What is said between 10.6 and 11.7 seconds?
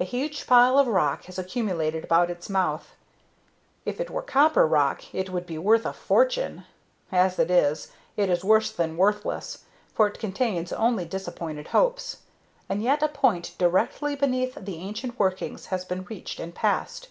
only disappointed